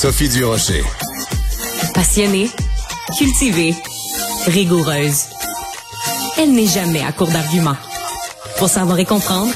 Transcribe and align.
Sophie 0.00 0.30
Durocher. 0.30 0.82
Passionnée, 1.92 2.50
cultivée, 3.18 3.74
rigoureuse. 4.46 5.24
Elle 6.38 6.52
n'est 6.52 6.66
jamais 6.66 7.02
à 7.02 7.12
court 7.12 7.28
d'arguments. 7.28 7.76
Pour 8.56 8.70
savoir 8.70 8.98
et 8.98 9.04
comprendre, 9.04 9.52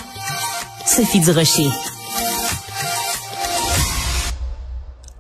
Sophie 0.85 1.21
Durocher. 1.21 1.71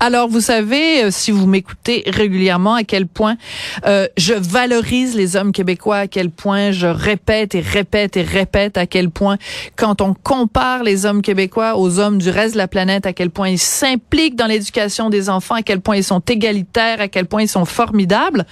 Alors, 0.06 0.28
vous 0.28 0.42
savez, 0.42 1.04
euh, 1.04 1.08
si 1.10 1.30
vous 1.30 1.46
m'écoutez 1.46 2.02
régulièrement, 2.06 2.74
à 2.74 2.84
quel 2.84 3.06
point 3.06 3.38
euh, 3.86 4.06
je 4.18 4.34
valorise 4.34 5.16
les 5.16 5.34
hommes 5.34 5.50
québécois, 5.50 5.96
à 5.96 6.08
quel 6.08 6.28
point 6.28 6.72
je 6.72 6.86
répète 6.86 7.54
et 7.54 7.60
répète 7.60 8.18
et 8.18 8.22
répète, 8.22 8.76
à 8.76 8.86
quel 8.86 9.08
point 9.08 9.38
quand 9.76 10.02
on 10.02 10.12
compare 10.12 10.82
les 10.82 11.06
hommes 11.06 11.22
québécois 11.22 11.78
aux 11.78 12.00
hommes 12.00 12.18
du 12.18 12.28
reste 12.28 12.52
de 12.52 12.58
la 12.58 12.68
planète, 12.68 13.06
à 13.06 13.14
quel 13.14 13.30
point 13.30 13.48
ils 13.48 13.58
s'impliquent 13.58 14.36
dans 14.36 14.46
l'éducation 14.46 15.08
des 15.08 15.30
enfants, 15.30 15.54
à 15.54 15.62
quel 15.62 15.80
point 15.80 15.96
ils 15.96 16.04
sont 16.04 16.20
égalitaires, 16.20 17.00
à 17.00 17.08
quel 17.08 17.24
point 17.24 17.40
ils 17.40 17.48
sont 17.48 17.64
formidables. 17.64 18.44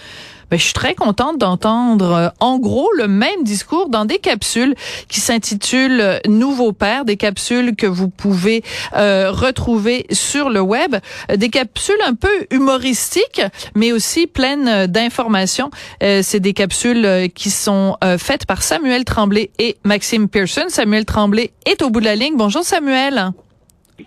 Ben, 0.53 0.59
je 0.59 0.65
suis 0.65 0.75
très 0.75 0.95
contente 0.95 1.39
d'entendre 1.39 2.13
euh, 2.13 2.29
en 2.39 2.59
gros 2.59 2.91
le 2.99 3.09
même 3.09 3.43
discours 3.43 3.89
dans 3.89 4.05
des 4.05 4.19
capsules 4.19 4.75
qui 5.09 5.19
s'intitulent 5.19 6.03
euh, 6.03 6.19
Nouveau 6.29 6.73
Père, 6.73 7.07
des 7.07 7.17
capsules 7.17 7.75
que 7.75 7.87
vous 7.87 8.11
pouvez 8.11 8.63
euh, 8.95 9.31
retrouver 9.31 10.05
sur 10.13 10.51
le 10.51 10.61
web, 10.61 10.97
des 11.35 11.49
capsules 11.49 12.03
un 12.07 12.13
peu 12.13 12.29
humoristiques, 12.51 13.41
mais 13.75 13.93
aussi 13.93 14.27
pleines 14.27 14.87
d'informations. 14.89 15.71
C'est 16.01 16.41
des 16.41 16.53
capsules 16.53 17.31
qui 17.35 17.49
sont 17.49 17.97
faites 18.19 18.45
par 18.45 18.63
Samuel 18.63 19.05
Tremblay 19.05 19.51
et 19.59 19.79
Maxime 19.85 20.29
Pearson. 20.29 20.67
Samuel 20.69 21.07
Tremblay 21.07 21.53
est 21.65 21.81
au 21.81 21.89
bout 21.89 22.01
de 22.01 22.05
la 22.05 22.17
ligne. 22.17 22.37
Bonjour 22.37 22.63
Samuel. 22.63 23.33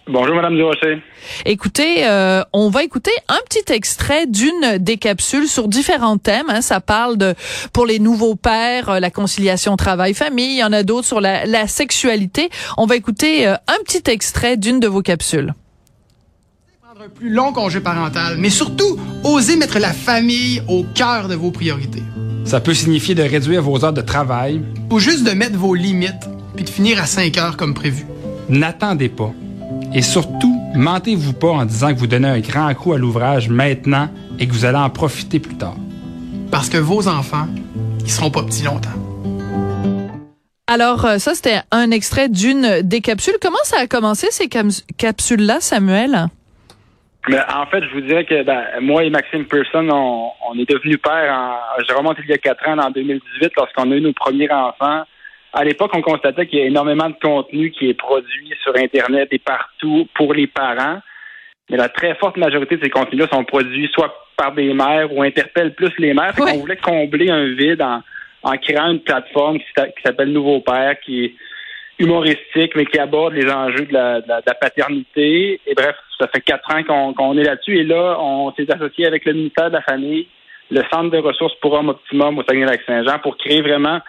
Bonjour, 0.08 0.36
Madame 0.36 0.56
Durocher. 0.56 1.02
Écoutez, 1.46 2.06
euh, 2.08 2.44
on 2.54 2.70
va 2.70 2.84
écouter 2.84 3.12
un 3.28 3.40
petit 3.48 3.74
extrait 3.74 4.28
d'une 4.28 4.78
des 4.78 4.98
capsules 4.98 5.48
sur 5.48 5.68
différents 5.68 6.18
thèmes. 6.18 6.50
Hein. 6.50 6.62
Ça 6.62 6.80
parle 6.80 7.18
de, 7.18 7.34
pour 7.74 7.86
les 7.86 8.00
nouveaux 8.00 8.36
pères, 8.36 8.90
euh, 8.90 9.00
la 9.00 9.12
conciliation 9.12 9.76
travail-famille. 9.76 10.56
Il 10.56 10.60
y 10.60 10.64
en 10.64 10.74
a 10.74 10.84
d'autres 10.84 11.08
sur 11.08 11.22
la, 11.22 11.46
la, 11.46 11.68
sexualité. 11.68 12.50
On 12.78 12.86
va 12.86 12.96
écouter 12.96 13.48
euh, 13.48 13.56
un 13.68 13.84
petit 13.84 14.10
extrait 14.10 14.58
d'une 14.58 14.80
de 14.80 14.88
vos 14.88 15.02
capsules. 15.02 15.54
Prendre 16.82 17.02
un 17.02 17.10
plus 17.10 17.30
long 17.30 17.52
congé 17.52 17.80
parental, 17.80 18.36
mais 18.38 18.50
surtout, 18.50 19.00
oser 19.24 19.56
mettre 19.56 19.80
la 19.80 19.94
famille 19.94 20.62
au 20.68 20.84
cœur 20.96 21.28
de 21.28 21.36
vos 21.36 21.52
priorités. 21.52 22.04
Ça 22.46 22.60
peut 22.60 22.76
signifier 22.76 23.16
de 23.16 23.24
réduire 23.24 23.64
vos 23.64 23.84
heures 23.84 23.94
de 23.94 24.02
travail. 24.02 24.62
Ou 24.92 25.00
juste 25.00 25.24
de 25.24 25.32
mettre 25.32 25.58
vos 25.58 25.74
limites, 25.74 26.30
puis 26.56 26.64
de 26.64 26.70
finir 26.70 27.02
à 27.02 27.06
5 27.06 27.38
heures 27.38 27.58
comme 27.58 27.74
prévu. 27.74 28.06
N'attendez 28.50 29.10
pas. 29.10 29.34
Et 29.94 30.02
surtout, 30.02 30.60
mentez-vous 30.76 31.34
pas 31.34 31.50
en 31.50 31.66
disant 31.66 31.94
que 31.94 32.00
vous 32.00 32.08
donnez 32.08 32.28
un 32.28 32.40
grand 32.40 32.74
coup 32.74 32.94
à 32.94 32.98
l'ouvrage 32.98 33.50
maintenant 33.50 34.10
et 34.40 34.48
que 34.48 34.54
vous 34.54 34.66
allez 34.66 34.78
en 34.78 34.90
profiter 34.90 35.40
plus 35.40 35.58
tard. 35.58 35.76
Parce 36.52 36.70
que 36.70 36.78
vos 36.78 37.08
enfants, 37.08 37.48
ils 38.02 38.10
seront 38.10 38.32
pas 38.32 38.44
petits 38.44 38.64
longtemps. 38.64 38.90
Alors, 40.68 41.06
euh, 41.06 41.18
ça, 41.20 41.36
c'était 41.36 41.60
un 41.72 41.92
extrait 41.92 42.28
d'une 42.28 42.82
des 42.82 43.02
capsules. 43.02 43.36
Comment 43.42 43.64
ça 43.64 43.82
a 43.82 43.88
commencé, 43.88 44.28
ces 44.32 44.50
capsules-là, 44.50 45.60
Samuel? 45.62 46.28
Mais 47.28 47.40
en 47.54 47.66
fait, 47.68 47.84
je 47.84 47.94
vous 47.94 48.02
dirais 48.02 48.26
que 48.26 48.44
ben, 48.44 48.64
moi 48.82 49.04
et 49.04 49.10
Maxime 49.10 49.46
Pearson, 49.46 49.88
on, 49.90 50.60
est 50.60 50.70
devenus 50.70 51.00
pères, 51.02 51.34
en, 51.34 51.82
je 51.88 51.94
remonte 51.94 52.18
il 52.24 52.30
y 52.30 52.34
a 52.34 52.38
quatre 52.38 52.68
ans, 52.68 52.78
en 52.78 52.92
2018, 52.92 53.52
lorsqu'on 53.58 53.92
a 53.92 53.96
eu 53.96 54.02
nos 54.02 54.14
premiers 54.14 54.52
enfants 54.52 55.04
à 55.56 55.64
l'époque, 55.64 55.92
on 55.94 56.02
constatait 56.02 56.48
qu'il 56.48 56.60
y 56.60 56.62
a 56.64 56.66
énormément 56.66 57.10
de 57.10 57.16
contenu 57.22 57.72
qui 57.72 57.90
est 57.90 57.94
produit 57.94 58.54
sur 58.62 58.76
Internet 58.76 59.30
et 59.32 59.40
partout 59.40 60.06
pour 60.14 60.34
les 60.34 60.48
parents. 60.48 61.00
Mais 61.70 61.78
la 61.78 61.88
très 61.88 62.14
forte 62.16 62.36
majorité 62.36 62.76
de 62.76 62.84
ces 62.84 62.90
contenus-là 62.90 63.28
sont 63.32 63.46
produits 63.46 63.90
soit 63.94 64.14
par 64.36 64.54
des 64.54 64.74
mères 64.74 65.14
ou 65.14 65.24
interpellent 65.24 65.74
plus 65.74 65.94
les 65.98 66.14
mères. 66.14 66.34
On 66.38 66.58
voulait 66.58 66.76
combler 66.76 67.30
un 67.30 67.46
vide 67.54 67.82
en, 67.82 68.58
créant 68.58 68.92
une 68.92 69.00
plateforme 69.00 69.60
qui 69.60 70.04
s'appelle 70.06 70.34
Nouveau 70.34 70.60
Père, 70.60 71.00
qui 71.00 71.24
est 71.24 71.36
humoristique, 72.00 72.76
mais 72.76 72.86
qui 72.86 73.00
aborde 73.00 73.34
les 73.34 73.50
enjeux 73.50 73.86
de 73.86 73.94
la, 73.94 74.42
paternité. 74.60 75.62
Et 75.66 75.74
bref, 75.74 75.96
ça 76.20 76.28
fait 76.28 76.42
quatre 76.42 76.70
ans 76.70 77.14
qu'on 77.14 77.38
est 77.38 77.44
là-dessus. 77.44 77.78
Et 77.78 77.84
là, 77.86 78.18
on 78.20 78.52
s'est 78.56 78.70
associé 78.70 79.08
avec 79.08 79.24
le 79.24 79.32
ministère 79.32 79.70
de 79.70 79.76
la 79.76 79.82
Famille, 79.84 80.28
le 80.70 80.82
Centre 80.92 81.12
de 81.12 81.18
ressources 81.20 81.56
pour 81.62 81.72
hommes 81.72 81.90
optimum 81.90 82.38
au 82.38 82.44
Saguenay-Lac-Saint-Jean 82.44 83.20
pour 83.20 83.38
créer 83.38 83.62
vraiment 83.62 84.02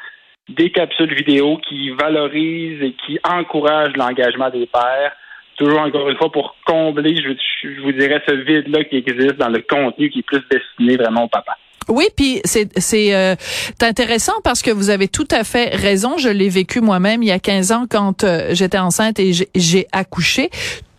des 0.48 0.70
capsules 0.70 1.14
vidéo 1.14 1.58
qui 1.68 1.90
valorisent 1.90 2.82
et 2.82 2.94
qui 3.04 3.18
encouragent 3.24 3.96
l'engagement 3.96 4.50
des 4.50 4.66
pères. 4.66 5.12
Toujours 5.56 5.80
encore 5.80 6.08
une 6.08 6.16
fois 6.16 6.30
pour 6.30 6.54
combler, 6.66 7.16
je, 7.16 7.82
vous 7.82 7.92
dirais, 7.92 8.22
ce 8.28 8.34
vide-là 8.34 8.84
qui 8.84 8.96
existe 8.96 9.36
dans 9.36 9.48
le 9.48 9.62
contenu 9.68 10.10
qui 10.10 10.20
est 10.20 10.22
plus 10.22 10.42
destiné 10.50 10.96
vraiment 10.96 11.24
au 11.24 11.28
papa. 11.28 11.56
Oui, 11.88 12.06
puis 12.16 12.40
c'est 12.44 12.68
c'est 12.78 13.14
euh, 13.14 13.36
intéressant 13.80 14.32
parce 14.42 14.60
que 14.60 14.72
vous 14.72 14.90
avez 14.90 15.06
tout 15.06 15.28
à 15.30 15.44
fait 15.44 15.74
raison. 15.74 16.18
Je 16.18 16.28
l'ai 16.28 16.48
vécu 16.48 16.80
moi-même 16.80 17.22
il 17.22 17.28
y 17.28 17.32
a 17.32 17.38
15 17.38 17.72
ans 17.72 17.86
quand 17.88 18.24
euh, 18.24 18.48
j'étais 18.50 18.78
enceinte 18.78 19.20
et 19.20 19.32
j'ai 19.54 19.86
accouché 19.92 20.50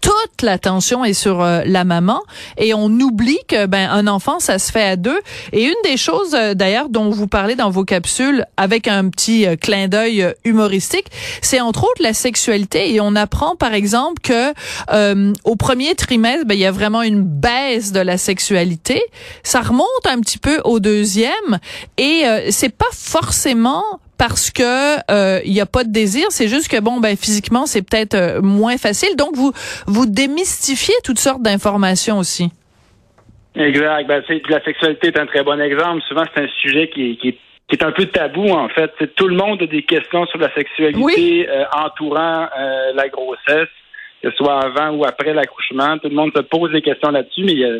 toute 0.01 0.41
l'attention 0.41 1.03
est 1.03 1.13
sur 1.13 1.41
euh, 1.41 1.61
la 1.65 1.83
maman 1.83 2.21
et 2.57 2.73
on 2.73 2.85
oublie 2.85 3.39
que 3.47 3.65
ben 3.65 3.89
un 3.89 4.07
enfant 4.07 4.39
ça 4.39 4.59
se 4.59 4.71
fait 4.71 4.83
à 4.83 4.95
deux. 4.95 5.19
Et 5.51 5.63
une 5.63 5.75
des 5.83 5.97
choses 5.97 6.33
euh, 6.33 6.53
d'ailleurs 6.53 6.89
dont 6.89 7.09
vous 7.09 7.27
parlez 7.27 7.55
dans 7.55 7.69
vos 7.69 7.83
capsules 7.83 8.45
avec 8.57 8.87
un 8.87 9.09
petit 9.09 9.45
euh, 9.45 9.55
clin 9.55 9.87
d'œil 9.87 10.33
humoristique 10.43 11.07
c'est 11.41 11.59
entre 11.59 11.83
autres 11.83 12.01
la 12.01 12.13
sexualité. 12.13 12.93
Et 12.93 13.01
on 13.01 13.15
apprend 13.15 13.55
par 13.55 13.73
exemple 13.73 14.21
que 14.21 14.53
au 15.43 15.55
premier 15.55 15.95
trimestre 15.95 16.45
ben 16.45 16.53
il 16.55 16.61
y 16.61 16.65
a 16.65 16.71
vraiment 16.71 17.01
une 17.01 17.23
baisse 17.23 17.91
de 17.91 17.99
la 17.99 18.17
sexualité. 18.17 19.01
Ça 19.43 19.61
remonte 19.61 19.87
un 20.05 20.19
petit 20.19 20.37
peu 20.37 20.61
au 20.63 20.79
deuxième. 20.79 21.59
Et 21.97 22.23
c'est 22.49 22.75
pas 22.75 22.85
forcément 22.91 23.83
parce 24.17 24.51
que 24.51 24.95
il 24.97 25.03
euh, 25.11 25.39
n'y 25.45 25.61
a 25.61 25.65
pas 25.65 25.83
de 25.83 25.91
désir, 25.91 26.25
c'est 26.29 26.47
juste 26.47 26.69
que 26.69 26.79
bon 26.81 26.99
ben 26.99 27.15
physiquement 27.15 27.65
c'est 27.65 27.87
peut-être 27.87 28.15
euh, 28.15 28.41
moins 28.41 28.77
facile. 28.77 29.15
Donc 29.15 29.35
vous 29.35 29.51
vous 29.85 30.05
démystifiez 30.05 30.95
toutes 31.03 31.19
sortes 31.19 31.41
d'informations 31.41 32.19
aussi. 32.19 32.49
Exact. 33.55 34.07
Ben, 34.07 34.23
la 34.49 34.63
sexualité 34.63 35.07
est 35.07 35.19
un 35.19 35.25
très 35.25 35.43
bon 35.43 35.59
exemple. 35.61 36.01
Souvent 36.07 36.23
c'est 36.33 36.43
un 36.43 36.49
sujet 36.61 36.89
qui, 36.89 37.17
qui, 37.17 37.37
est 37.71 37.83
un 37.83 37.91
peu 37.91 38.05
tabou 38.05 38.49
en 38.49 38.69
fait. 38.69 38.91
Tout 39.15 39.27
le 39.27 39.35
monde 39.35 39.61
a 39.61 39.67
des 39.67 39.83
questions 39.83 40.25
sur 40.27 40.39
la 40.39 40.53
sexualité 40.53 41.49
euh, 41.49 41.65
entourant 41.73 42.47
la 42.93 43.09
grossesse, 43.09 43.69
que 44.21 44.31
ce 44.31 44.35
soit 44.37 44.63
avant 44.63 44.91
ou 44.95 45.05
après 45.05 45.33
l'accouchement. 45.33 45.97
Tout 45.97 46.09
le 46.09 46.15
monde 46.15 46.31
se 46.35 46.41
pose 46.41 46.71
des 46.71 46.81
questions 46.81 47.11
là-dessus, 47.11 47.43
mais 47.43 47.53
il 47.53 47.59
y 47.59 47.65
a 47.65 47.79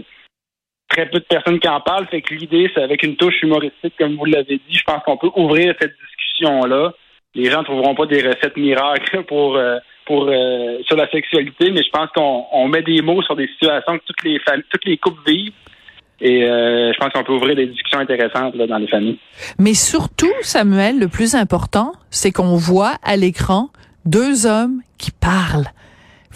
très 0.89 1.09
peu 1.09 1.19
de 1.19 1.25
personnes 1.25 1.59
qui 1.59 1.67
en 1.67 1.81
parlent. 1.81 2.07
Fait 2.07 2.21
que 2.21 2.33
l'idée, 2.33 2.69
c'est 2.73 2.81
avec 2.81 3.03
une 3.03 3.15
touche 3.15 3.41
humoristique, 3.41 3.93
comme 3.97 4.15
vous 4.15 4.25
l'avez 4.25 4.59
dit, 4.67 4.77
je 4.77 4.83
pense 4.83 5.03
qu'on 5.03 5.17
peut 5.17 5.31
ouvrir 5.35 5.75
cette 5.79 5.93
là 6.41 6.91
Les 7.35 7.49
gens 7.49 7.59
ne 7.59 7.65
trouveront 7.65 7.95
pas 7.95 8.05
des 8.05 8.21
recettes 8.21 8.57
miracles 8.57 9.23
pour, 9.27 9.55
euh, 9.55 9.77
pour 10.05 10.27
euh, 10.27 10.79
sur 10.85 10.95
la 10.95 11.09
sexualité, 11.09 11.71
mais 11.71 11.83
je 11.83 11.89
pense 11.89 12.09
qu'on 12.15 12.67
met 12.67 12.81
des 12.81 13.01
mots 13.01 13.21
sur 13.21 13.35
des 13.35 13.47
situations 13.47 13.97
que 13.97 14.03
toutes 14.05 14.23
les 14.23 14.39
familles, 14.39 14.65
toutes 14.69 14.85
les 14.85 14.97
couples 14.97 15.21
vivent. 15.25 15.53
Et 16.19 16.43
euh, 16.43 16.91
je 16.93 16.97
pense 16.97 17.13
qu'on 17.13 17.23
peut 17.23 17.33
ouvrir 17.33 17.55
des 17.55 17.67
discussions 17.67 17.99
intéressantes 17.99 18.55
là, 18.55 18.65
dans 18.65 18.79
les 18.79 18.87
familles. 18.87 19.19
Mais 19.59 19.75
surtout, 19.75 20.33
Samuel, 20.41 20.99
le 20.99 21.07
plus 21.07 21.35
important, 21.35 21.91
c'est 22.09 22.31
qu'on 22.31 22.55
voit 22.55 22.95
à 23.03 23.17
l'écran 23.17 23.69
deux 24.05 24.47
hommes 24.47 24.81
qui 24.97 25.11
parlent. 25.11 25.67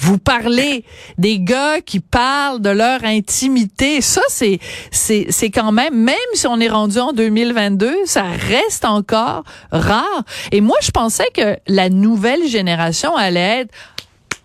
Vous 0.01 0.17
parlez 0.17 0.83
des 1.19 1.39
gars 1.39 1.79
qui 1.79 1.99
parlent 1.99 2.59
de 2.59 2.71
leur 2.71 3.03
intimité. 3.03 4.01
Ça, 4.01 4.21
c'est, 4.29 4.57
c'est, 4.89 5.27
c'est 5.29 5.51
quand 5.51 5.71
même, 5.71 5.93
même 5.93 6.15
si 6.33 6.47
on 6.47 6.59
est 6.59 6.69
rendu 6.69 6.97
en 6.97 7.13
2022, 7.13 7.93
ça 8.05 8.23
reste 8.23 8.83
encore 8.83 9.43
rare. 9.71 10.23
Et 10.51 10.59
moi, 10.59 10.77
je 10.81 10.89
pensais 10.89 11.29
que 11.35 11.55
la 11.67 11.89
nouvelle 11.89 12.47
génération 12.47 13.15
allait 13.15 13.61
être 13.61 13.73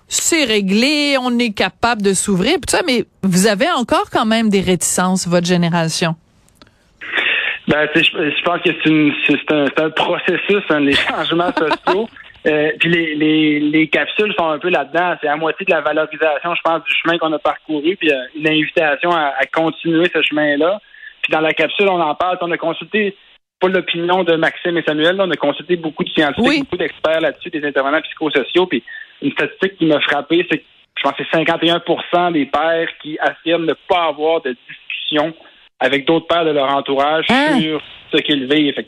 c'est 0.08 0.44
réglé, 0.44 1.16
on 1.20 1.36
est 1.38 1.52
capable 1.52 2.02
de 2.02 2.12
s'ouvrir, 2.14 2.56
tout 2.56 2.70
ça, 2.70 2.82
mais 2.86 3.04
vous 3.22 3.46
avez 3.48 3.68
encore 3.70 4.08
quand 4.12 4.26
même 4.26 4.48
des 4.50 4.60
réticences, 4.60 5.26
votre 5.26 5.46
génération. 5.46 6.14
Ben, 7.66 7.88
je, 7.94 8.00
je 8.02 8.42
pense 8.44 8.60
que 8.60 8.70
c'est, 8.84 9.52
un, 9.52 9.84
un, 9.84 9.90
processus, 9.90 10.62
hein, 10.70 10.80
les 10.80 10.92
changements 11.08 11.50
sociaux. 11.52 12.08
Euh, 12.46 12.70
puis 12.78 12.90
les, 12.90 13.14
les, 13.16 13.60
les, 13.60 13.88
capsules 13.88 14.32
sont 14.38 14.48
un 14.48 14.58
peu 14.58 14.68
là-dedans. 14.68 15.16
C'est 15.20 15.28
à 15.28 15.36
moitié 15.36 15.66
de 15.66 15.72
la 15.72 15.80
valorisation, 15.80 16.54
je 16.54 16.60
pense, 16.62 16.84
du 16.84 16.94
chemin 17.02 17.18
qu'on 17.18 17.32
a 17.32 17.38
parcouru, 17.38 17.96
puis 17.96 18.12
euh, 18.12 18.16
une 18.36 18.48
invitation 18.48 19.10
à, 19.10 19.32
continuer 19.52 20.08
ce 20.14 20.22
chemin-là. 20.22 20.80
Puis 21.22 21.32
dans 21.32 21.40
la 21.40 21.52
capsule, 21.52 21.88
on 21.88 22.00
en 22.00 22.14
parle. 22.14 22.38
On 22.40 22.50
a 22.52 22.56
consulté 22.56 23.16
pas 23.58 23.68
l'opinion 23.68 24.22
de 24.22 24.36
Maxime 24.36 24.76
et 24.76 24.82
Samuel, 24.86 25.16
on 25.18 25.30
a 25.30 25.36
consulté 25.36 25.76
beaucoup 25.76 26.04
de 26.04 26.10
scientifiques, 26.10 26.64
beaucoup 26.64 26.76
d'experts 26.76 27.22
là-dessus, 27.22 27.50
des 27.50 27.64
intervenants 27.66 28.02
psychosociaux. 28.02 28.66
Puis 28.66 28.84
une 29.22 29.32
statistique 29.32 29.78
qui 29.78 29.86
m'a 29.86 29.98
frappé, 30.00 30.46
c'est 30.50 30.58
que 30.58 30.64
je 30.98 31.02
pense 31.02 31.14
que 31.14 31.24
c'est 31.30 31.42
51% 31.42 32.32
des 32.32 32.46
pères 32.46 32.88
qui 33.02 33.18
affirment 33.18 33.66
ne 33.66 33.74
pas 33.88 34.04
avoir 34.08 34.42
de 34.42 34.54
discussion 34.68 35.34
avec 35.80 36.06
d'autres 36.06 36.26
pères 36.26 36.44
de 36.44 36.50
leur 36.50 36.74
entourage 36.74 37.26
hein? 37.30 37.58
sur 37.60 37.80
ce 38.12 38.18
qu'ils 38.18 38.46
vivent 38.46 38.84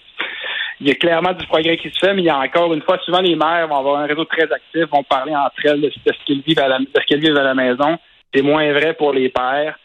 il 0.80 0.88
y 0.88 0.90
a 0.90 0.94
clairement 0.94 1.32
du 1.32 1.46
progrès 1.46 1.76
qui 1.76 1.90
se 1.90 1.98
fait, 1.98 2.14
mais 2.14 2.22
il 2.22 2.26
y 2.26 2.30
a 2.30 2.38
encore 2.38 2.72
une 2.72 2.82
fois, 2.82 2.98
souvent 3.04 3.20
les 3.20 3.34
mères 3.34 3.66
vont 3.68 3.78
avoir 3.78 4.00
un 4.00 4.06
réseau 4.06 4.24
très 4.24 4.44
actif, 4.44 4.84
vont 4.90 5.02
parler 5.02 5.34
entre 5.34 5.54
elles 5.64 5.80
de, 5.80 5.90
ce 5.90 6.24
qu'elles 6.26 6.40
vivent 6.40 6.60
à 6.60 6.68
la, 6.68 6.78
vivent 6.78 7.36
à 7.36 7.42
la 7.42 7.54
maison. 7.54 7.98
C'est 8.32 8.42
moins 8.42 8.70
vrai 8.72 8.94
pour 8.94 9.12
les 9.12 9.28
pères. 9.28 9.78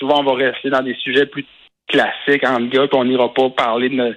souvent, 0.00 0.20
on 0.20 0.24
va 0.24 0.34
rester 0.34 0.68
dans 0.68 0.82
des 0.82 0.94
sujets 0.94 1.26
plus 1.26 1.46
classiques 1.88 2.44
entre 2.44 2.68
gars, 2.68 2.86
puis 2.88 2.98
on 2.98 3.04
n'ira 3.04 3.32
pas 3.32 3.50
parler 3.50 3.88
de 3.88 4.16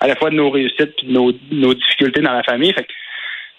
à 0.00 0.08
la 0.08 0.16
fois 0.16 0.30
de 0.30 0.34
nos 0.34 0.50
réussites 0.50 0.94
et 1.02 1.06
de 1.06 1.12
nos, 1.12 1.32
nos 1.52 1.74
difficultés 1.74 2.22
dans 2.22 2.32
la 2.32 2.42
famille. 2.42 2.74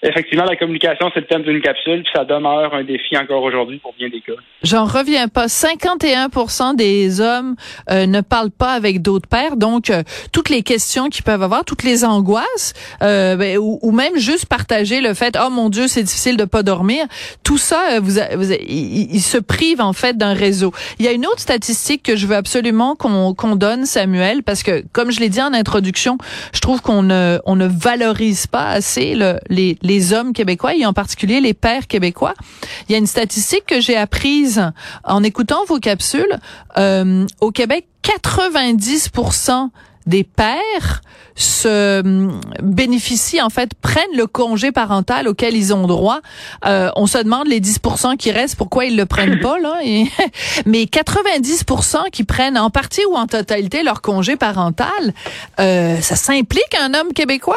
Effectivement, 0.03 0.43
la 0.43 0.55
communication, 0.55 1.09
c'est 1.13 1.21
le 1.21 1.25
thème 1.25 1.43
d'une 1.43 1.61
capsule, 1.61 2.03
puis 2.03 2.11
ça 2.13 2.25
demeure 2.25 2.73
un 2.73 2.83
défi 2.83 3.17
encore 3.17 3.41
aujourd'hui 3.43 3.79
pour 3.79 3.93
bien 3.93 4.09
des 4.09 4.21
cas. 4.21 4.33
J'en 4.63 4.85
reviens 4.85 5.27
pas. 5.27 5.47
51 5.47 6.29
des 6.75 7.21
hommes 7.21 7.55
euh, 7.89 8.05
ne 8.05 8.21
parlent 8.21 8.51
pas 8.51 8.73
avec 8.73 9.01
d'autres 9.01 9.27
pères, 9.27 9.55
donc 9.55 9.89
euh, 9.89 10.03
toutes 10.31 10.49
les 10.49 10.61
questions 10.63 11.09
qu'ils 11.09 11.23
peuvent 11.23 11.41
avoir, 11.41 11.65
toutes 11.65 11.83
les 11.83 12.05
angoisses, 12.05 12.73
euh, 13.01 13.35
ben, 13.35 13.57
ou, 13.57 13.91
même 13.91 14.17
juste 14.17 14.47
partager 14.47 15.01
le 15.01 15.13
fait, 15.13 15.37
oh 15.39 15.49
mon 15.49 15.69
Dieu, 15.69 15.87
c'est 15.87 16.03
difficile 16.03 16.37
de 16.37 16.45
pas 16.45 16.63
dormir. 16.63 17.05
Tout 17.43 17.57
ça, 17.57 17.99
vous, 17.99 18.19
vous 18.35 18.51
ils, 18.51 19.21
se 19.21 19.37
privent 19.37 19.81
en 19.81 19.93
fait 19.93 20.17
d'un 20.17 20.33
réseau. 20.33 20.73
Il 20.99 21.05
y 21.05 21.07
a 21.07 21.11
une 21.11 21.25
autre 21.25 21.39
statistique 21.39 22.03
que 22.03 22.15
je 22.15 22.27
veux 22.27 22.35
absolument 22.35 22.95
qu'on 22.95 23.33
qu'on 23.33 23.55
donne, 23.55 23.85
Samuel, 23.85 24.43
parce 24.43 24.63
que 24.63 24.83
comme 24.91 25.11
je 25.11 25.19
l'ai 25.19 25.29
dit 25.29 25.41
en 25.41 25.53
introduction, 25.53 26.17
je 26.53 26.59
trouve 26.59 26.81
qu'on 26.81 27.03
ne 27.03 27.39
on 27.45 27.55
ne 27.55 27.67
valorise 27.67 28.47
pas 28.47 28.67
assez 28.67 29.15
le, 29.15 29.37
les, 29.49 29.77
les 29.81 29.92
les 29.93 30.13
hommes 30.13 30.33
québécois 30.33 30.75
et 30.75 30.85
en 30.85 30.93
particulier 30.93 31.39
les 31.39 31.53
pères 31.53 31.87
québécois. 31.87 32.33
Il 32.87 32.93
y 32.93 32.95
a 32.95 32.97
une 32.97 33.07
statistique 33.07 33.65
que 33.67 33.79
j'ai 33.79 33.95
apprise 33.95 34.71
en 35.03 35.23
écoutant 35.23 35.65
vos 35.67 35.79
capsules. 35.79 36.39
Euh, 36.77 37.25
au 37.41 37.51
Québec, 37.51 37.87
90% 38.03 39.69
des 40.05 40.23
pères 40.23 41.01
se 41.35 42.01
hum, 42.01 42.41
bénéficient 42.61 43.41
en 43.41 43.49
fait 43.49 43.73
prennent 43.75 44.17
le 44.17 44.27
congé 44.27 44.71
parental 44.71 45.27
auquel 45.27 45.55
ils 45.55 45.73
ont 45.73 45.87
droit. 45.87 46.19
Euh, 46.65 46.89
on 46.95 47.07
se 47.07 47.17
demande 47.19 47.47
les 47.47 47.61
10% 47.61 48.17
qui 48.17 48.31
restent 48.31 48.55
pourquoi 48.55 48.85
ils 48.85 48.97
le 48.97 49.05
prennent 49.05 49.39
pas 49.39 49.59
là. 49.59 49.79
mais 50.65 50.83
90% 50.83 52.09
qui 52.11 52.23
prennent 52.23 52.57
en 52.57 52.69
partie 52.69 53.05
ou 53.05 53.15
en 53.15 53.27
totalité 53.27 53.83
leur 53.83 54.01
congé 54.01 54.35
parental, 54.35 55.13
euh, 55.59 56.01
ça 56.01 56.15
s'implique 56.15 56.75
un 56.79 56.93
homme 56.93 57.13
québécois? 57.13 57.55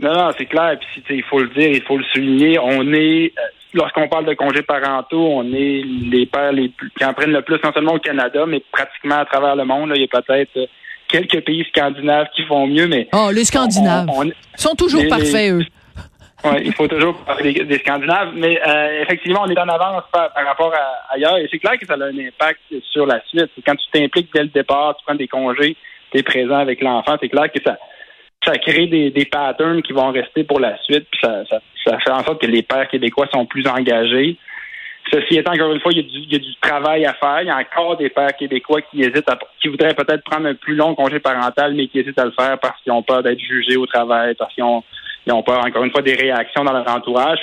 Non, 0.00 0.12
non, 0.12 0.30
c'est 0.36 0.46
clair. 0.46 0.78
Puis 0.78 1.16
il 1.16 1.22
faut 1.22 1.40
le 1.40 1.48
dire, 1.48 1.70
il 1.70 1.82
faut 1.82 1.96
le 1.96 2.04
souligner. 2.12 2.58
On 2.58 2.92
est, 2.92 3.32
euh, 3.38 3.42
lorsqu'on 3.72 4.08
parle 4.08 4.26
de 4.26 4.34
congés 4.34 4.62
parentaux, 4.62 5.26
on 5.26 5.44
est 5.52 5.82
les 5.84 6.26
pères 6.26 6.52
les 6.52 6.68
plus, 6.68 6.90
qui 6.90 7.04
en 7.04 7.14
prennent 7.14 7.32
le 7.32 7.42
plus, 7.42 7.58
non 7.64 7.72
seulement 7.72 7.94
au 7.94 7.98
Canada, 7.98 8.44
mais 8.46 8.62
pratiquement 8.72 9.18
à 9.18 9.24
travers 9.24 9.56
le 9.56 9.64
monde. 9.64 9.92
il 9.94 10.02
y 10.02 10.04
a 10.04 10.20
peut-être 10.20 10.56
euh, 10.56 10.66
quelques 11.08 11.40
pays 11.44 11.64
scandinaves 11.70 12.28
qui 12.34 12.44
font 12.44 12.66
mieux, 12.66 12.88
mais. 12.88 13.08
Oh, 13.12 13.30
les 13.32 13.44
Scandinaves. 13.44 14.06
Ils 14.24 14.34
sont 14.56 14.74
toujours 14.74 15.06
parfaits, 15.08 15.52
eux. 15.52 15.64
Oui, 16.44 16.62
il 16.66 16.72
faut 16.74 16.86
toujours 16.86 17.16
parler 17.24 17.52
des, 17.52 17.78
Scandinaves, 17.78 18.32
mais 18.34 18.60
euh, 18.66 19.02
effectivement, 19.02 19.42
on 19.44 19.50
est 19.50 19.58
en 19.58 19.68
avance 19.68 20.04
par, 20.12 20.30
rapport 20.34 20.72
à 20.74 21.14
ailleurs, 21.14 21.38
et 21.38 21.48
c'est 21.50 21.58
clair 21.58 21.78
que 21.78 21.86
ça 21.86 21.94
a 21.94 22.04
un 22.04 22.18
impact 22.18 22.60
sur 22.92 23.06
la 23.06 23.20
suite. 23.26 23.50
Quand 23.66 23.74
tu 23.74 23.86
t'impliques 23.90 24.28
dès 24.34 24.42
le 24.42 24.48
départ, 24.48 24.96
tu 24.96 25.04
prends 25.04 25.14
des 25.14 25.28
congés, 25.28 25.76
tu 26.12 26.18
es 26.18 26.22
présent 26.22 26.58
avec 26.58 26.82
l'enfant, 26.82 27.16
c'est 27.20 27.30
clair 27.30 27.50
que 27.50 27.60
ça, 27.64 27.78
ça 28.46 28.56
crée 28.58 28.86
des, 28.86 29.24
patterns 29.24 29.82
qui 29.82 29.92
vont 29.92 30.10
rester 30.10 30.44
pour 30.44 30.60
la 30.60 30.78
suite, 30.82 31.06
puis 31.10 31.20
ça, 31.22 31.44
ça, 31.48 31.98
fait 31.98 32.10
en 32.10 32.24
sorte 32.24 32.40
que 32.40 32.46
les 32.46 32.62
pères 32.62 32.88
québécois 32.88 33.26
sont 33.32 33.46
plus 33.46 33.66
engagés. 33.66 34.36
Ceci 35.12 35.38
étant, 35.38 35.52
encore 35.52 35.72
une 35.72 35.80
fois, 35.80 35.92
il 35.92 35.98
y, 35.98 36.34
a 36.34 36.38
du, 36.38 36.54
travail 36.60 37.06
à 37.06 37.14
faire. 37.14 37.42
Il 37.42 37.46
y 37.46 37.50
a 37.50 37.58
encore 37.58 37.96
des 37.96 38.08
pères 38.08 38.36
québécois 38.36 38.82
qui 38.82 39.02
hésitent, 39.02 39.30
à, 39.30 39.38
qui 39.60 39.68
voudraient 39.68 39.94
peut-être 39.94 40.24
prendre 40.24 40.46
un 40.46 40.54
plus 40.54 40.74
long 40.74 40.94
congé 40.96 41.20
parental, 41.20 41.74
mais 41.74 41.86
qui 41.86 42.00
hésitent 42.00 42.18
à 42.18 42.24
le 42.24 42.32
faire 42.32 42.58
parce 42.58 42.80
qu'ils 42.82 42.92
ont 42.92 43.02
peur 43.02 43.22
d'être 43.22 43.38
jugés 43.38 43.76
au 43.76 43.86
travail, 43.86 44.34
parce 44.34 44.52
qu'ils 44.52 44.64
ont, 44.64 44.82
ils 45.26 45.32
ont 45.32 45.42
peur, 45.42 45.64
encore 45.64 45.84
une 45.84 45.92
fois, 45.92 46.02
des 46.02 46.14
réactions 46.14 46.64
dans 46.64 46.72
leur 46.72 46.88
entourage. 46.88 47.40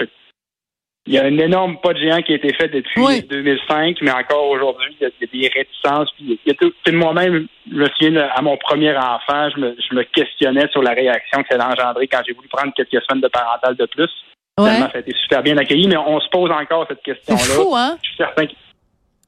Il 1.06 1.14
y 1.14 1.18
a 1.18 1.26
un 1.26 1.38
énorme 1.38 1.78
pas 1.82 1.94
de 1.94 2.00
géant 2.00 2.22
qui 2.22 2.32
a 2.32 2.36
été 2.36 2.54
fait 2.54 2.70
depuis 2.70 3.24
2005, 3.24 3.98
mais 4.02 4.12
encore 4.12 4.48
aujourd'hui, 4.50 4.96
il, 5.02 5.04
y 5.04 5.06
a 5.06 5.28
des 5.28 5.52
réticences. 5.54 6.10
Puis 6.16 6.40
il 6.46 6.50
y 6.50 6.52
a 6.52 6.54
tout, 6.54 6.72
moi-même, 6.94 7.48
je 7.70 7.76
me 7.76 7.88
souviens 7.90 8.30
à 8.34 8.42
mon 8.42 8.56
premier 8.56 8.96
enfant, 8.96 9.50
je 9.54 9.60
me, 9.60 9.76
je 9.78 9.96
me 9.96 10.04
questionnais 10.04 10.70
sur 10.72 10.82
la 10.82 10.92
réaction 10.92 11.44
que 11.44 11.50
ça 11.52 11.62
a 11.62 11.74
engendré 11.74 12.08
quand 12.08 12.22
j'ai 12.26 12.34
voulu 12.34 12.48
prendre 12.48 12.74
quelques 12.74 13.04
semaines 13.04 13.22
de 13.22 13.28
parental 13.28 13.76
de 13.76 13.86
plus. 13.86 14.10
Ouais. 14.58 14.78
ça 14.80 14.92
a 14.94 15.00
été 15.00 15.14
super 15.24 15.42
bien 15.44 15.58
accueilli, 15.58 15.88
mais 15.88 15.98
on 15.98 16.22
se 16.22 16.30
pose 16.30 16.52
encore 16.52 16.86
cette 16.88 17.02
question-là. 17.02 17.40
C'est 17.42 17.52
fou, 17.52 17.76
hein? 17.76 17.98
Je 18.02 18.08
suis 18.08 18.18
certain, 18.18 18.46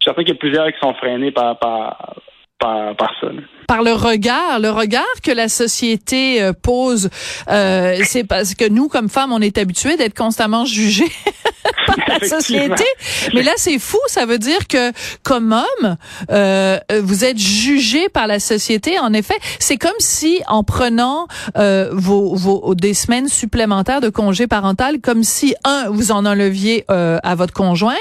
certain 0.01 0.21
qu'il 0.23 0.33
y 0.33 0.37
a 0.37 0.39
plusieurs 0.39 0.71
qui 0.71 0.79
sont 0.79 0.93
freinés 0.93 1.31
par, 1.31 1.57
par, 1.57 2.15
par, 2.57 2.95
par 2.95 3.13
ça 3.19 3.27
par 3.67 3.83
le 3.83 3.93
regard, 3.93 4.59
le 4.59 4.69
regard 4.69 5.03
que 5.23 5.31
la 5.31 5.49
société 5.49 6.41
euh, 6.41 6.53
pose. 6.53 7.09
Euh, 7.49 7.99
c'est 8.05 8.23
parce 8.23 8.53
que 8.53 8.67
nous, 8.67 8.87
comme 8.87 9.09
femmes, 9.09 9.31
on 9.31 9.41
est 9.41 9.57
habitués 9.57 9.97
d'être 9.97 10.17
constamment 10.17 10.65
jugés 10.65 11.11
par 11.87 12.19
la 12.19 12.27
société. 12.27 12.83
Mais 13.33 13.43
là, 13.43 13.53
c'est 13.57 13.79
fou. 13.79 13.99
Ça 14.07 14.25
veut 14.25 14.37
dire 14.37 14.67
que, 14.67 14.91
comme 15.23 15.53
homme, 15.53 15.97
euh, 16.31 16.79
vous 17.01 17.25
êtes 17.25 17.37
jugé 17.37 18.09
par 18.09 18.27
la 18.27 18.39
société. 18.39 18.99
En 18.99 19.13
effet, 19.13 19.37
c'est 19.59 19.77
comme 19.77 19.91
si, 19.99 20.41
en 20.47 20.63
prenant 20.63 21.27
euh, 21.57 21.89
vos, 21.91 22.35
vos 22.35 22.75
des 22.75 22.93
semaines 22.93 23.27
supplémentaires 23.27 24.01
de 24.01 24.09
congé 24.09 24.47
parental, 24.47 24.99
comme 25.01 25.23
si 25.23 25.55
un, 25.63 25.89
vous 25.89 26.11
en 26.11 26.25
enleviez 26.25 26.85
euh, 26.89 27.17
à 27.23 27.35
votre 27.35 27.53
conjointe, 27.53 27.95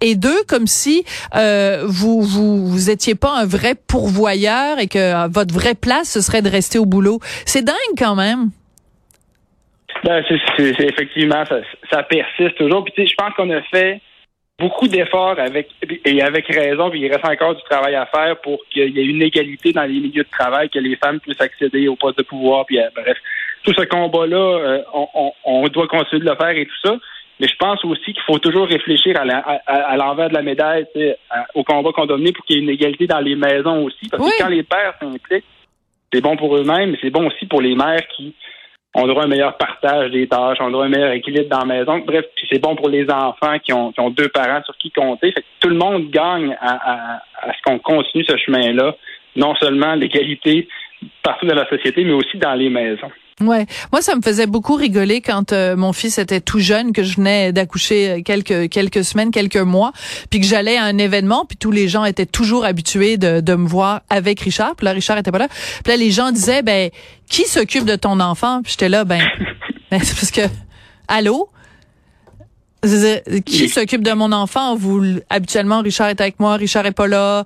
et 0.00 0.14
deux, 0.14 0.42
comme 0.46 0.66
si 0.66 1.04
euh, 1.34 1.84
vous, 1.86 2.22
vous 2.22 2.66
vous 2.66 2.90
étiez 2.90 3.14
pas 3.14 3.32
un 3.36 3.46
vrai 3.46 3.74
pourvoyeur 3.74 4.78
et 4.78 4.86
que 4.86 5.05
euh, 5.14 5.28
votre 5.30 5.54
vraie 5.54 5.74
place, 5.74 6.10
ce 6.10 6.20
serait 6.20 6.42
de 6.42 6.48
rester 6.48 6.78
au 6.78 6.86
boulot. 6.86 7.18
C'est 7.44 7.62
dingue 7.62 7.96
quand 7.98 8.14
même. 8.14 8.50
Ben, 10.04 10.22
c'est, 10.28 10.84
effectivement, 10.84 11.44
ça, 11.90 12.02
persiste 12.02 12.56
toujours. 12.56 12.84
Puis, 12.84 13.06
je 13.06 13.14
pense 13.14 13.32
qu'on 13.34 13.50
a 13.50 13.62
fait 13.62 14.00
beaucoup 14.58 14.88
d'efforts 14.88 15.38
avec 15.38 15.68
et 16.04 16.22
avec 16.22 16.46
raison. 16.46 16.90
Puis 16.90 17.00
il 17.00 17.12
reste 17.12 17.24
encore 17.24 17.54
du 17.54 17.62
travail 17.64 17.94
à 17.94 18.06
faire 18.06 18.40
pour 18.40 18.60
qu'il 18.70 18.96
y 18.96 19.00
ait 19.00 19.04
une 19.04 19.22
égalité 19.22 19.72
dans 19.72 19.82
les 19.82 20.00
milieux 20.00 20.24
de 20.24 20.30
travail, 20.30 20.70
que 20.70 20.78
les 20.78 20.96
femmes 20.96 21.20
puissent 21.20 21.40
accéder 21.40 21.88
au 21.88 21.96
poste 21.96 22.18
de 22.18 22.22
pouvoir. 22.22 22.64
Puis 22.66 22.78
euh, 22.78 22.88
bref, 22.94 23.16
tout 23.64 23.74
ce 23.74 23.82
combat-là, 23.82 24.36
euh, 24.36 24.82
on, 25.44 25.68
doit 25.68 25.88
continuer 25.88 26.24
de 26.24 26.30
le 26.30 26.36
faire 26.36 26.50
et 26.50 26.66
tout 26.66 26.88
ça. 26.88 26.96
Mais 27.38 27.48
je 27.48 27.56
pense 27.56 27.84
aussi 27.84 28.12
qu'il 28.12 28.22
faut 28.26 28.38
toujours 28.38 28.66
réfléchir 28.66 29.14
à, 29.18 29.96
l'envers 29.96 30.28
de 30.28 30.34
la 30.34 30.42
médaille, 30.42 30.86
au 31.54 31.64
combat 31.64 31.92
qu'on 31.92 32.06
doit 32.06 32.16
mener 32.16 32.32
pour 32.32 32.44
qu'il 32.44 32.56
y 32.56 32.58
ait 32.58 32.62
une 32.62 32.70
égalité 32.70 33.06
dans 33.06 33.20
les 33.20 33.36
maisons 33.36 33.84
aussi. 33.84 34.08
Parce 34.10 34.22
que 34.22 34.42
quand 34.42 34.48
les 34.48 34.62
pères 34.62 34.94
s'impliquent, 35.00 35.44
c'est 36.12 36.20
bon 36.20 36.36
pour 36.36 36.56
eux-mêmes, 36.56 36.92
mais 36.92 36.98
c'est 37.00 37.10
bon 37.10 37.26
aussi 37.26 37.46
pour 37.46 37.60
les 37.60 37.74
mères 37.74 38.06
qui 38.16 38.34
ont 38.94 39.06
droit 39.06 39.22
à 39.22 39.26
un 39.26 39.28
meilleur 39.28 39.58
partage 39.58 40.10
des 40.12 40.26
tâches, 40.26 40.58
ont 40.60 40.70
droit 40.70 40.84
à 40.84 40.86
un 40.86 40.90
meilleur 40.90 41.12
équilibre 41.12 41.50
dans 41.50 41.64
la 41.64 41.78
maison. 41.78 41.98
Bref, 41.98 42.24
c'est 42.50 42.58
bon 42.58 42.74
pour 42.74 42.88
les 42.88 43.10
enfants 43.10 43.58
qui 43.58 43.72
ont, 43.72 43.92
deux 44.10 44.28
parents 44.28 44.62
sur 44.64 44.76
qui 44.78 44.90
compter. 44.90 45.32
Fait 45.32 45.42
que 45.42 45.46
tout 45.60 45.68
le 45.68 45.76
monde 45.76 46.10
gagne 46.10 46.56
à, 46.58 47.20
à 47.42 47.52
ce 47.52 47.62
qu'on 47.64 47.78
continue 47.78 48.24
ce 48.24 48.36
chemin-là. 48.38 48.96
Non 49.34 49.54
seulement 49.56 49.94
l'égalité 49.94 50.66
partout 51.22 51.44
dans 51.44 51.54
la 51.54 51.68
société, 51.68 52.04
mais 52.04 52.14
aussi 52.14 52.38
dans 52.38 52.54
les 52.54 52.70
maisons. 52.70 53.10
Ouais, 53.42 53.66
moi 53.92 54.00
ça 54.00 54.16
me 54.16 54.22
faisait 54.22 54.46
beaucoup 54.46 54.76
rigoler 54.76 55.20
quand 55.20 55.52
euh, 55.52 55.76
mon 55.76 55.92
fils 55.92 56.16
était 56.16 56.40
tout 56.40 56.58
jeune, 56.58 56.94
que 56.94 57.02
je 57.02 57.16
venais 57.16 57.52
d'accoucher 57.52 58.08
euh, 58.08 58.22
quelques 58.22 58.70
quelques 58.70 59.04
semaines, 59.04 59.30
quelques 59.30 59.58
mois, 59.58 59.92
puis 60.30 60.40
que 60.40 60.46
j'allais 60.46 60.78
à 60.78 60.84
un 60.84 60.96
événement, 60.96 61.44
puis 61.44 61.58
tous 61.58 61.70
les 61.70 61.86
gens 61.86 62.06
étaient 62.06 62.24
toujours 62.24 62.64
habitués 62.64 63.18
de, 63.18 63.40
de 63.40 63.54
me 63.54 63.68
voir 63.68 64.00
avec 64.08 64.40
Richard. 64.40 64.74
Puis 64.74 64.86
là 64.86 64.92
Richard 64.92 65.18
était 65.18 65.32
pas 65.32 65.38
là. 65.38 65.48
Puis 65.48 65.92
là 65.92 65.96
les 65.98 66.10
gens 66.10 66.32
disaient 66.32 66.62
ben 66.62 66.88
qui 67.28 67.44
s'occupe 67.44 67.84
de 67.84 67.96
ton 67.96 68.20
enfant? 68.20 68.62
Puis 68.62 68.72
j'étais 68.72 68.88
là 68.88 69.04
ben, 69.04 69.20
ben 69.90 70.00
c'est 70.02 70.14
parce 70.14 70.30
que 70.30 70.48
allô? 71.06 71.50
Qui 73.44 73.68
s'occupe 73.68 74.02
de 74.02 74.12
mon 74.12 74.32
enfant? 74.32 74.76
Vous, 74.76 75.02
habituellement, 75.28 75.80
Richard 75.80 76.08
est 76.08 76.20
avec 76.20 76.38
moi, 76.38 76.54
Richard 76.54 76.86
est 76.86 76.92
pas 76.92 77.08
là, 77.08 77.44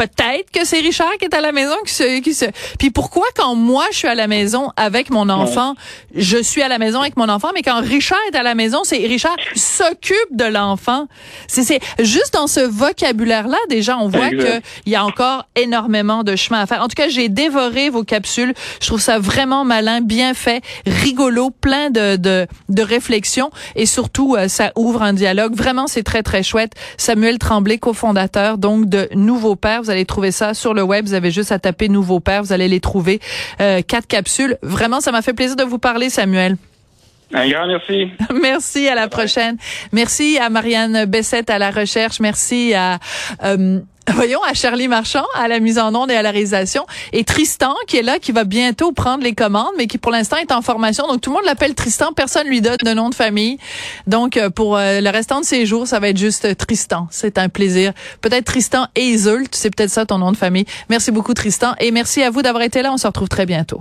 peut-être 0.00 0.50
que 0.50 0.64
c'est 0.64 0.80
Richard 0.80 1.12
qui 1.18 1.26
est 1.26 1.34
à 1.34 1.42
la 1.42 1.52
maison 1.52 1.74
qui 1.84 1.92
se, 1.92 2.20
qui 2.20 2.32
se. 2.32 2.46
Puis 2.78 2.90
pourquoi 2.90 3.26
quand 3.36 3.54
moi 3.54 3.84
je 3.92 3.98
suis 3.98 4.08
à 4.08 4.14
la 4.14 4.28
maison 4.28 4.70
avec 4.76 5.10
mon 5.10 5.28
enfant, 5.28 5.74
je 6.14 6.38
suis 6.38 6.62
à 6.62 6.68
la 6.68 6.78
maison 6.78 7.00
avec 7.00 7.18
mon 7.18 7.28
enfant, 7.28 7.50
mais 7.54 7.62
quand 7.62 7.80
Richard 7.80 8.18
est 8.32 8.36
à 8.36 8.42
la 8.42 8.54
maison, 8.54 8.82
c'est 8.82 8.96
Richard 8.96 9.36
s'occupe 9.54 10.30
de 10.30 10.44
l'enfant. 10.44 11.06
C'est 11.48 11.64
c'est 11.64 11.80
juste 11.98 12.32
dans 12.32 12.46
ce 12.46 12.60
vocabulaire 12.60 13.46
là 13.46 13.58
déjà 13.68 13.98
on 13.98 14.08
voit 14.08 14.30
que 14.30 14.60
il 14.86 14.92
y 14.92 14.96
a 14.96 15.04
encore 15.04 15.44
énormément 15.54 16.24
de 16.24 16.34
chemin 16.34 16.60
à 16.60 16.66
faire. 16.66 16.80
En 16.82 16.88
tout 16.88 16.94
cas, 16.96 17.08
j'ai 17.08 17.28
dévoré 17.28 17.90
vos 17.90 18.04
capsules. 18.04 18.54
Je 18.80 18.86
trouve 18.86 19.00
ça 19.00 19.18
vraiment 19.18 19.64
malin, 19.64 20.00
bien 20.00 20.34
fait, 20.34 20.62
rigolo, 20.86 21.50
plein 21.50 21.90
de 21.90 22.16
de, 22.16 22.46
de 22.68 22.82
réflexions 22.82 23.50
et 23.76 23.86
surtout 23.86 24.36
euh, 24.36 24.48
ça 24.48 24.72
ouvre 24.76 25.02
un 25.02 25.12
dialogue. 25.12 25.54
Vraiment, 25.54 25.86
c'est 25.86 26.02
très 26.02 26.22
très 26.22 26.42
chouette. 26.42 26.72
Samuel 26.96 27.38
Tremblay, 27.38 27.78
cofondateur 27.78 28.56
donc 28.56 28.88
de 28.88 29.08
Nouveau 29.14 29.56
Père. 29.56 29.82
Vous 29.82 29.89
allez 29.90 30.04
trouver 30.04 30.32
ça 30.32 30.54
sur 30.54 30.74
le 30.74 30.82
web. 30.82 31.06
Vous 31.06 31.14
avez 31.14 31.30
juste 31.30 31.52
à 31.52 31.58
taper 31.58 31.88
Nouveau 31.88 32.20
Père. 32.20 32.42
Vous 32.42 32.52
allez 32.52 32.68
les 32.68 32.80
trouver. 32.80 33.20
Euh, 33.60 33.82
quatre 33.82 34.06
capsules. 34.06 34.56
Vraiment, 34.62 35.00
ça 35.00 35.12
m'a 35.12 35.22
fait 35.22 35.34
plaisir 35.34 35.56
de 35.56 35.64
vous 35.64 35.78
parler, 35.78 36.10
Samuel. 36.10 36.56
Un 37.32 37.48
grand 37.48 37.66
merci. 37.66 38.08
merci, 38.42 38.88
à 38.88 38.94
la 38.94 39.08
prochaine. 39.08 39.56
Merci 39.92 40.38
à 40.38 40.50
Marianne 40.50 41.04
Bessette 41.04 41.48
à 41.50 41.58
la 41.58 41.70
recherche. 41.70 42.18
Merci 42.20 42.74
à, 42.74 42.98
euh, 43.44 43.80
Voyons 44.08 44.42
à 44.42 44.54
Charlie 44.54 44.88
Marchand, 44.88 45.24
à 45.34 45.46
la 45.46 45.60
mise 45.60 45.78
en 45.78 45.94
onde 45.94 46.10
et 46.10 46.14
à 46.14 46.22
la 46.22 46.30
réalisation, 46.30 46.86
et 47.12 47.24
Tristan 47.24 47.74
qui 47.86 47.98
est 47.98 48.02
là, 48.02 48.18
qui 48.18 48.32
va 48.32 48.44
bientôt 48.44 48.92
prendre 48.92 49.22
les 49.22 49.34
commandes, 49.34 49.72
mais 49.76 49.86
qui 49.86 49.98
pour 49.98 50.10
l'instant 50.10 50.36
est 50.36 50.52
en 50.52 50.62
formation. 50.62 51.06
Donc 51.06 51.20
tout 51.20 51.30
le 51.30 51.36
monde 51.36 51.44
l'appelle 51.44 51.74
Tristan, 51.74 52.12
personne 52.12 52.48
lui 52.48 52.60
donne 52.60 52.78
de 52.82 52.92
nom 52.92 53.08
de 53.10 53.14
famille. 53.14 53.58
Donc 54.06 54.36
euh, 54.36 54.50
pour 54.50 54.76
euh, 54.76 55.00
le 55.00 55.10
restant 55.10 55.40
de 55.40 55.44
ses 55.44 55.66
jours, 55.66 55.86
ça 55.86 56.00
va 56.00 56.08
être 56.08 56.18
juste 56.18 56.56
Tristan. 56.56 57.08
C'est 57.10 57.38
un 57.38 57.48
plaisir. 57.48 57.92
Peut-être 58.20 58.46
Tristan 58.46 58.86
Iseult, 58.96 59.48
c'est 59.52 59.74
peut-être 59.74 59.90
ça 59.90 60.06
ton 60.06 60.18
nom 60.18 60.32
de 60.32 60.36
famille. 60.36 60.64
Merci 60.88 61.10
beaucoup 61.10 61.34
Tristan 61.34 61.74
et 61.78 61.90
merci 61.90 62.22
à 62.22 62.30
vous 62.30 62.42
d'avoir 62.42 62.62
été 62.62 62.82
là. 62.82 62.92
On 62.92 62.96
se 62.96 63.06
retrouve 63.06 63.28
très 63.28 63.46
bientôt. 63.46 63.80